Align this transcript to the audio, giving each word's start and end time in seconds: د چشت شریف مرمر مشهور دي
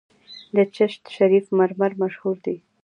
د 0.55 0.57
چشت 0.75 1.01
شریف 1.15 1.45
مرمر 1.57 1.91
مشهور 2.01 2.37
دي 2.45 2.57